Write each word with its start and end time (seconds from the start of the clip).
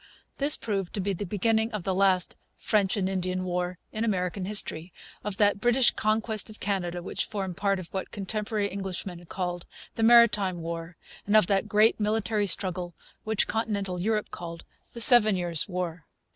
This 0.39 0.57
proved 0.57 0.95
to 0.95 0.99
be 0.99 1.13
the 1.13 1.27
beginning 1.27 1.71
of 1.73 1.83
the 1.83 1.93
last 1.93 2.35
'French 2.55 2.97
and 2.97 3.07
Indian 3.07 3.43
War' 3.43 3.77
in 3.91 4.03
American 4.03 4.45
history, 4.45 4.91
of 5.23 5.37
that 5.37 5.61
'British 5.61 5.91
Conquest 5.91 6.49
of 6.49 6.59
Canada' 6.59 7.03
which 7.03 7.25
formed 7.25 7.55
part 7.55 7.77
of 7.77 7.87
what 7.93 8.09
contemporary 8.09 8.71
Englishmen 8.71 9.23
called 9.27 9.67
the 9.93 10.01
'Maritime 10.01 10.57
War,' 10.63 10.97
and 11.27 11.35
of 11.37 11.45
that 11.45 11.67
great 11.69 11.99
military 11.99 12.47
struggle 12.47 12.95
which 13.25 13.45
continental 13.45 14.01
Europe 14.01 14.31
called 14.31 14.63
the 14.93 14.99
'Seven 15.01 15.35
Years' 15.35 15.69
War.' 15.69 16.07